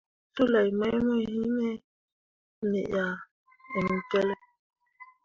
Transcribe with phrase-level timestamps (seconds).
[0.33, 1.69] Sulei mai mo yinme,
[2.69, 3.17] me ah
[3.77, 4.35] emjolle.